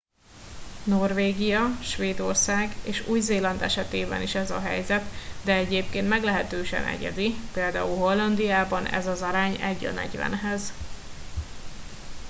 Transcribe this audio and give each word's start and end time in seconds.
norvégia 0.83 1.59
svédország 1.81 2.75
és 2.85 3.07
új-zéland 3.07 3.61
esetében 3.61 4.21
is 4.21 4.35
ez 4.35 4.51
a 4.51 4.59
helyzet 4.59 5.03
de 5.43 5.53
egyébként 5.53 6.07
meglehetősen 6.07 6.85
egyedi 6.85 7.33
például 7.53 7.97
hollandiában 7.97 8.85
ez 8.85 9.07
az 9.07 9.21
arány 9.21 9.61
egy 9.61 9.85
a 9.85 9.91
negyvenhez 9.91 10.73